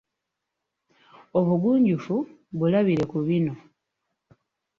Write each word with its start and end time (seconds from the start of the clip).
Obugunjufu 1.39 2.15
bulabire 2.57 3.03
ku 3.11 3.17
bino 3.25 3.53